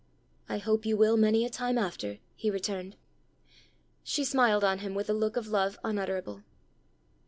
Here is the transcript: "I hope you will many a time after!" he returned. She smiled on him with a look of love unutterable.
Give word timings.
"I 0.49 0.57
hope 0.57 0.83
you 0.83 0.97
will 0.97 1.15
many 1.15 1.45
a 1.45 1.49
time 1.51 1.77
after!" 1.77 2.17
he 2.33 2.49
returned. 2.49 2.95
She 4.03 4.23
smiled 4.25 4.63
on 4.63 4.79
him 4.79 4.95
with 4.95 5.11
a 5.11 5.13
look 5.13 5.37
of 5.37 5.47
love 5.49 5.77
unutterable. 5.83 6.41